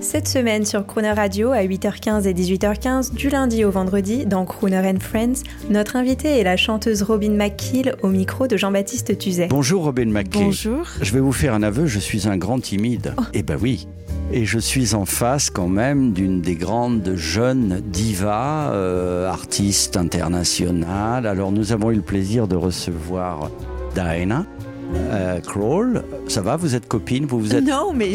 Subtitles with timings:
[0.00, 4.88] Cette semaine sur Crooner Radio à 8h15 et 18h15 du lundi au vendredi dans Crooner
[4.88, 9.48] and Friends, notre invitée est la chanteuse Robin McKeel au micro de Jean-Baptiste Tuzet.
[9.48, 10.44] Bonjour Robin McKay.
[10.44, 10.86] Bonjour.
[11.02, 13.12] Je vais vous faire un aveu, je suis un grand timide.
[13.34, 13.88] Eh ben oui.
[14.32, 21.26] Et je suis en face quand même d'une des grandes jeunes divas, euh, artistes internationales.
[21.26, 23.50] Alors nous avons eu le plaisir de recevoir
[23.94, 24.46] Diana
[25.10, 26.02] euh, Kroll.
[26.28, 27.64] Ça va, vous êtes copine vous, vous êtes...
[27.64, 28.12] Non, mais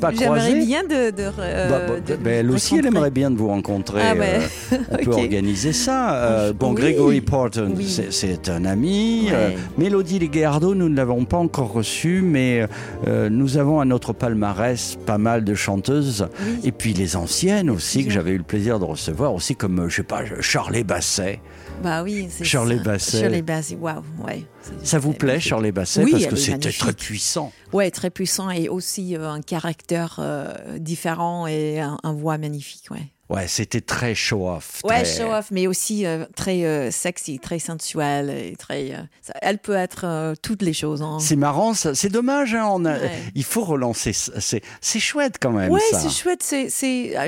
[0.00, 1.10] pas j'aimerais bien de.
[1.10, 4.00] de, euh, Bah, bah, de ben, elle aussi, elle aimerait bien de vous rencontrer.
[4.02, 4.14] Ah.
[4.16, 4.40] Euh,
[4.92, 6.14] on peut organiser ça.
[6.14, 6.76] Euh, bon, Oui.
[6.76, 7.86] Gregory Porton, Oui.
[8.10, 9.24] c'est- un ami.
[9.26, 9.32] Ouais.
[9.32, 12.66] Euh, Mélodie Leguerdo, nous ne l'avons pas encore reçue, mais
[13.06, 16.28] euh, nous avons à notre palmarès pas mal de chanteuses.
[16.40, 16.60] Oui.
[16.64, 19.88] Et puis les anciennes aussi, que j'avais eu le plaisir de recevoir, aussi comme, euh,
[19.88, 21.40] je sais pas, Charlie Basset.
[21.82, 22.82] Bah oui, c'est Shirley ça.
[22.82, 23.18] Basset.
[23.20, 24.44] Shirley Basset, waouh, ouais.
[24.82, 25.38] Ça vous plaît.
[25.40, 27.52] Charlie Basset Oui, Parce que c'était très puissant.
[27.72, 32.86] Ouais, très puissant et aussi euh, un caractère euh, différent et un, un voix magnifique,
[32.90, 33.02] ouais.
[33.28, 34.80] Ouais, c'était très show-off.
[34.84, 38.92] Ouais, très- show off, mais aussi euh, très euh, sexy, très sensuelle et très.
[39.20, 41.02] ça- elle peut être toutes les choses.
[41.02, 41.18] Hein.
[41.20, 42.54] C'est marrant, c'est dommage.
[42.54, 43.10] hein, on a- Ouais.
[43.34, 44.12] Il faut relancer.
[44.12, 45.70] C'est chouette quand même.
[45.72, 46.48] Ouais, c'est chouette.
[46.52, 46.68] Euh,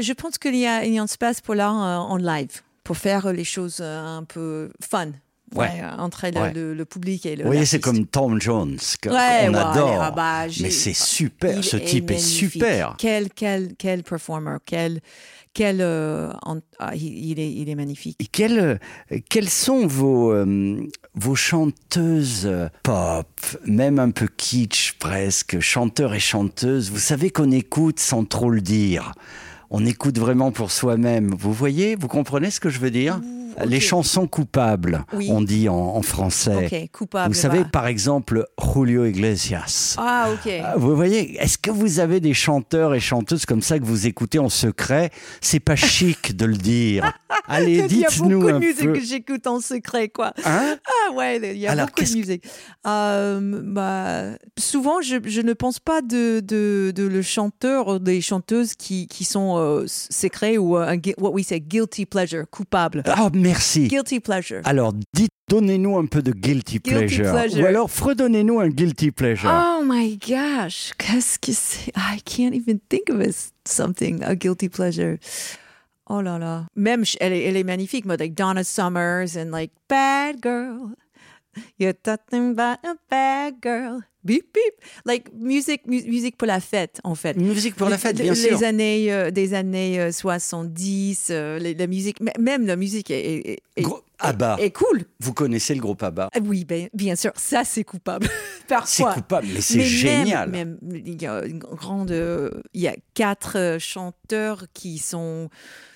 [0.00, 3.44] je pense qu'il y y a un espace pour l'art en live, pour faire les
[3.44, 5.08] choses euh, un peu fun.
[5.54, 5.80] Ouais.
[5.82, 6.52] euh, entre le, Ouais.
[6.52, 7.42] le- le public et le.
[7.44, 10.02] Vous voyez, c'est comme Tom Jones, Ouais, qu'on ouais, adore.
[10.02, 12.94] ah bah, Mais c'est super, Il ce type est, super.
[12.98, 15.00] Quel, quel, quel performer, quel,
[15.54, 18.16] quel, euh, en- ah, il, est, il est magnifique.
[18.20, 18.78] Et quelles,
[19.30, 20.82] quelles sont vos, euh,
[21.14, 22.50] vos chanteuses
[22.82, 23.26] pop,
[23.66, 28.60] même un peu kitsch presque, chanteurs et chanteuses Vous savez qu'on écoute sans trop le
[28.60, 29.12] dire.
[29.70, 31.34] On écoute vraiment pour soi-même.
[31.38, 33.20] Vous voyez, vous comprenez ce que je veux dire?
[33.66, 35.28] Les chansons coupables, Oui.
[35.30, 36.88] on dit en, en français.
[36.92, 37.28] Coupable.
[37.32, 37.68] Vous savez, bah.
[37.72, 39.94] par exemple, Julio Iglesias.
[39.98, 40.52] Ah, ok.
[40.64, 44.06] Ah, Vous voyez, est-ce que vous avez des chanteurs et chanteuses comme ça que vous
[44.06, 45.10] écoutez en secret?
[45.40, 47.12] C'est pas chic de le dire.
[47.46, 50.32] Allez, Il y a dites-nous beaucoup de musique que j'écoute en secret, quoi.
[50.44, 50.76] Hein?
[50.86, 52.44] Ah ouais, il y a Alors, beaucoup de musique.
[52.86, 58.20] Euh, bah, souvent, je, je ne pense pas de, de, de le chanteur ou des
[58.20, 63.02] chanteuses qui, qui sont euh, secrets ou euh, un what we say guilty pleasure, coupable.
[63.06, 63.88] Ah, merci.
[63.88, 64.60] Guilty pleasure.
[64.64, 67.32] Alors, dites, donnez-nous un peu de guilty, Guilty pleasure.
[67.32, 67.62] pleasure.
[67.62, 69.50] Ou alors, fredonnez-nous un guilty pleasure.
[69.52, 71.92] Oh my gosh, qu'est-ce que c'est?
[71.96, 73.34] I can't even think of it,
[73.66, 75.18] something, a guilty pleasure.
[76.10, 76.66] Oh là là.
[76.74, 80.94] Même, elle est, elle est magnifique, mais like Donna Summers and like Bad Girl.
[81.78, 84.02] You're talking about a bad girl.
[84.28, 84.74] Beep, beep.
[85.06, 87.34] Like musique, mu- musique pour la fête, en fait.
[87.36, 88.62] Musique pour la Les- fête, les- bien les sûr.
[88.62, 93.58] années, euh, des années euh, 70, euh, les- la musique, même la musique est, est,
[93.76, 94.56] est- Gros- est- ABBA.
[94.60, 95.04] est cool.
[95.20, 96.28] Vous connaissez le groupe ABBA?
[96.34, 98.28] Ah Oui, ben, bien sûr, ça c'est coupable.
[98.68, 99.14] C'est Parfois.
[99.14, 100.50] coupable, mais c'est même- génial.
[100.50, 105.48] Même, il y a une grande, euh, il y a quatre euh, chanteurs qui sont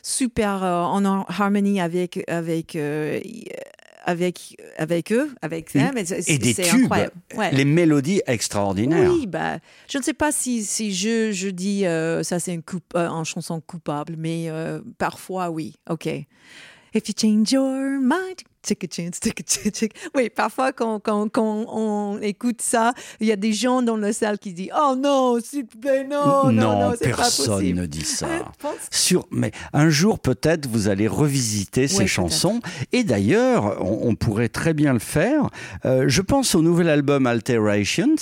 [0.02, 3.20] super euh, en har- harmonie avec avec euh,
[4.04, 7.12] avec avec eux, avec c'est- Et des tubes, incroyable.
[7.34, 7.52] Ouais.
[7.52, 9.10] les mélodies extraordinaires.
[9.12, 9.58] Oui, bah,
[9.88, 12.62] je ne sais pas si, si je, je dis euh, ça c'est une,
[12.96, 15.74] euh, une chanson coupable, mais euh, parfois oui.
[15.88, 16.08] Ok.
[16.94, 19.72] If you change your mind, take a chance, take a chance.
[19.72, 23.96] take- Oui, parfois quand, quand, quand on écoute ça, il y a des gens dans
[23.96, 27.56] la salle qui disent Oh non, s'il te plaît, non, non, non, c'est pas personne
[27.60, 27.80] possible.
[27.80, 28.28] ne dit ça.
[28.90, 32.60] Sur, mais un jour peut-être vous allez revisiter ces chansons
[32.92, 35.48] et d'ailleurs on, on pourrait très bien le faire.
[35.86, 38.14] Euh, je pense au nouvel album Alterations.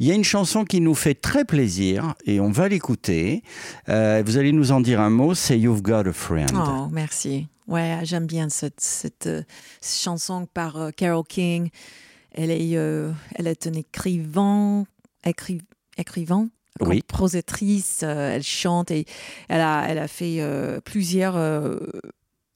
[0.00, 3.42] Il y a une chanson qui nous fait très plaisir et on va l'écouter.
[3.90, 5.34] Euh, vous allez nous en dire un mot.
[5.34, 6.50] C'est You've Got a Friend.
[6.54, 7.46] Oh, merci.
[7.66, 9.42] Ouais, j'aime bien cette, cette, euh,
[9.82, 11.70] chanson par euh, Carole King.
[12.32, 14.84] Elle est, euh, elle est une écrivain,
[15.24, 15.60] écri,
[15.96, 16.48] écrivain,
[16.80, 17.02] Oui.
[17.02, 18.00] compositrice.
[18.02, 19.06] euh, elle chante et
[19.48, 21.78] elle a, elle a fait euh, plusieurs euh,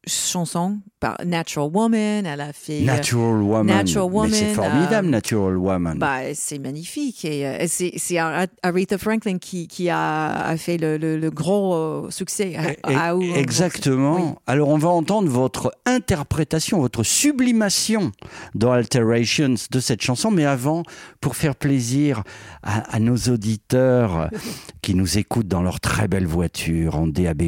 [0.09, 2.27] chansons par Natural Woman.
[2.27, 2.81] Elle a fait.
[2.81, 3.67] Natural Woman.
[3.67, 5.99] Natural c'est formidable, euh, Natural Woman.
[5.99, 7.25] bah, c'est magnifique.
[7.25, 11.31] Et euh, c'est c'est Ar- Aretha Franklin qui, qui a, a fait le, le- le
[11.31, 12.57] gros euh, succès.
[12.57, 14.17] à- Et- à- Exactement.
[14.17, 14.33] Oui.
[14.47, 18.13] Alors on va entendre votre interprétation, votre sublimation
[18.55, 20.31] dans Alterations de cette chanson.
[20.31, 20.83] Mais avant,
[21.21, 22.23] pour faire plaisir
[22.63, 24.31] à, à nos auditeurs
[24.83, 27.43] qui nous écoutent dans leur très belle voiture en DAB+,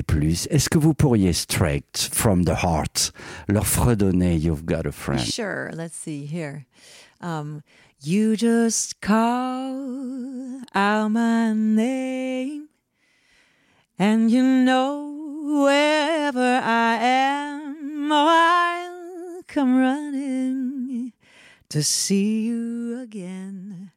[0.51, 3.13] est-ce que vous pourriez Straight from the the heart,
[3.47, 5.21] leur fredonner You've Got a Friend.
[5.21, 6.67] Sure, let's see here.
[7.21, 7.63] Um,
[8.03, 12.69] you just call out my name,
[14.01, 21.13] and you know wherever I am, oh, I'll come running
[21.69, 23.93] to see you again.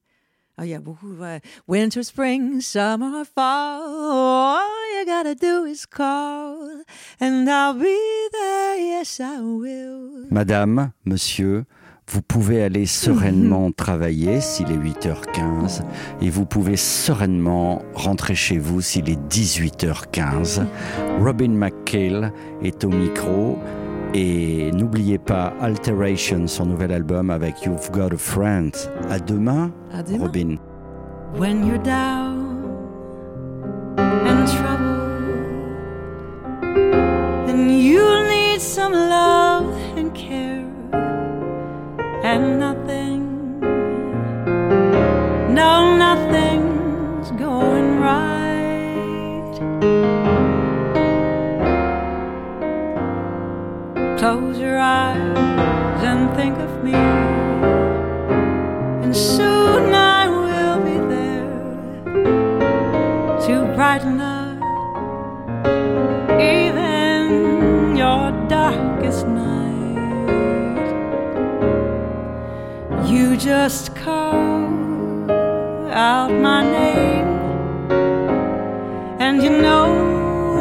[0.59, 0.77] Oh, yeah.
[1.65, 4.82] Winter, spring, summer, fall.
[5.05, 6.55] Gotta do is call,
[7.19, 7.97] and I'll be
[8.31, 8.77] there.
[8.77, 10.27] Yes, I will.
[10.31, 11.65] Madame, monsieur,
[12.07, 15.81] vous pouvez aller sereinement travailler s'il est 8h15
[16.21, 20.65] et vous pouvez sereinement rentrer chez vous s'il est 18h15.
[21.21, 22.31] Robin McKill
[22.63, 23.57] est au micro
[24.13, 28.71] et n'oubliez pas Alteration, son nouvel album avec You've Got a Friend.
[29.09, 30.23] À demain, À demain.
[30.25, 30.55] Robin.
[31.35, 32.22] When you're down
[40.03, 40.65] and care,
[42.23, 43.59] and nothing,
[45.53, 49.53] no, nothing's going right.
[54.19, 56.91] Close your eyes and think of me,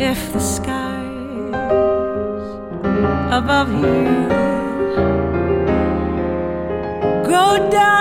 [0.00, 1.54] If the skies
[3.32, 4.28] above you
[7.26, 7.97] grow dark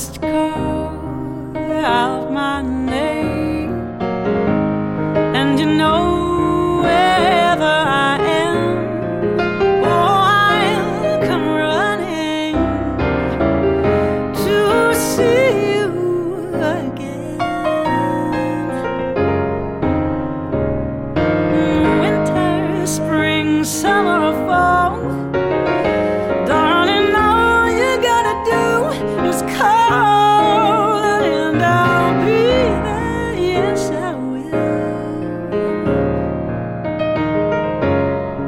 [0.00, 1.54] just call
[1.84, 3.72] out my name,
[5.38, 7.74] and you know wherever
[8.08, 8.16] I
[8.46, 8.60] am,
[9.84, 10.16] oh,
[10.46, 12.56] I'll come running
[14.42, 15.88] to see you
[16.78, 17.19] again.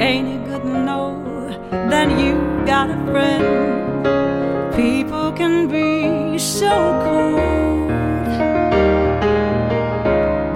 [0.03, 2.33] Ain't it good to know that you
[2.65, 4.75] got a friend?
[4.75, 6.73] People can be so
[7.05, 7.89] cold.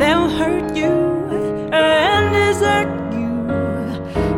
[0.02, 0.92] They'll hurt you
[1.72, 3.32] and desert you,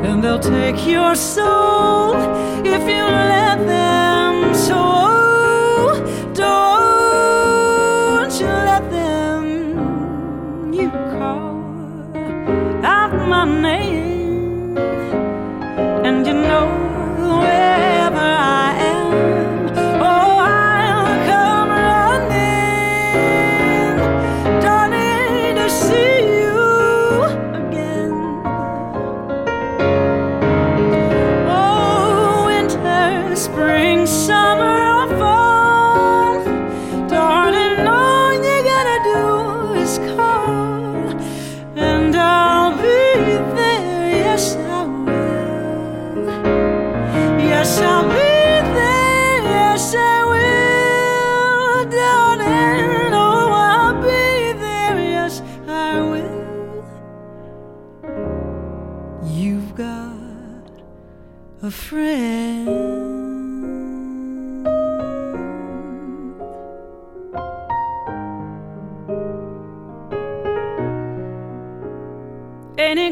[0.06, 2.14] and they'll take your soul
[2.64, 3.79] if you let them.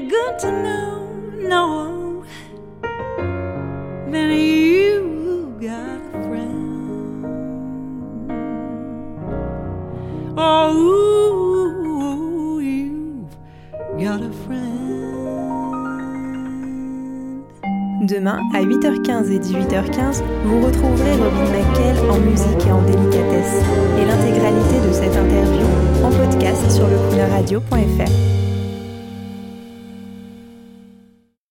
[0.08, 1.06] Good to know,
[1.50, 2.24] know
[4.12, 7.26] that you got a friend?
[10.38, 10.72] Oh,
[11.82, 13.28] ooh, you've
[14.00, 14.68] got a friend.
[18.08, 23.62] Demain, à 8h15 et 18h15, vous retrouverez Robin McKell en musique et en délicatesse.
[24.00, 25.66] Et l'intégralité de cette interview
[26.06, 26.98] en podcast sur le
[27.30, 28.37] radio.fr.